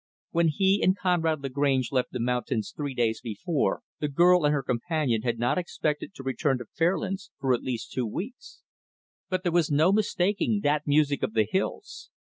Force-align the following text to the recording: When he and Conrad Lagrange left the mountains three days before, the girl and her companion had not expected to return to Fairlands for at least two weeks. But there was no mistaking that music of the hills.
When 0.31 0.47
he 0.47 0.81
and 0.81 0.97
Conrad 0.97 1.43
Lagrange 1.43 1.91
left 1.91 2.11
the 2.11 2.19
mountains 2.19 2.73
three 2.75 2.95
days 2.95 3.21
before, 3.21 3.83
the 3.99 4.07
girl 4.07 4.45
and 4.45 4.51
her 4.51 4.63
companion 4.63 5.21
had 5.21 5.37
not 5.37 5.59
expected 5.59 6.15
to 6.15 6.23
return 6.23 6.57
to 6.57 6.65
Fairlands 6.65 7.29
for 7.39 7.53
at 7.53 7.61
least 7.61 7.91
two 7.91 8.07
weeks. 8.07 8.63
But 9.29 9.43
there 9.43 9.51
was 9.51 9.69
no 9.69 9.91
mistaking 9.91 10.61
that 10.63 10.87
music 10.87 11.21
of 11.21 11.33
the 11.35 11.45
hills. 11.47 12.09